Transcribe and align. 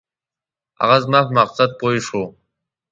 هغه 0.79 0.97
زما 1.03 1.19
په 1.27 1.31
مقصد 1.37 1.69
پوی 1.79 1.97
شو. 2.07 2.23